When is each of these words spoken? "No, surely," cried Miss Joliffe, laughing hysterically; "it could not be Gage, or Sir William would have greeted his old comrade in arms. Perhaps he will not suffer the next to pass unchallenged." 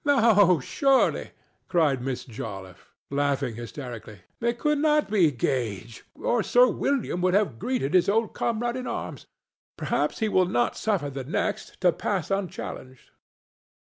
"No, 0.03 0.59
surely," 0.59 1.29
cried 1.67 2.01
Miss 2.01 2.25
Joliffe, 2.25 2.89
laughing 3.11 3.53
hysterically; 3.53 4.21
"it 4.39 4.57
could 4.57 4.79
not 4.79 5.11
be 5.11 5.29
Gage, 5.29 6.03
or 6.15 6.41
Sir 6.41 6.65
William 6.69 7.21
would 7.21 7.35
have 7.35 7.59
greeted 7.59 7.93
his 7.93 8.09
old 8.09 8.33
comrade 8.33 8.75
in 8.77 8.87
arms. 8.87 9.27
Perhaps 9.77 10.17
he 10.17 10.27
will 10.27 10.47
not 10.47 10.75
suffer 10.75 11.11
the 11.11 11.23
next 11.25 11.79
to 11.81 11.91
pass 11.91 12.31
unchallenged." 12.31 13.11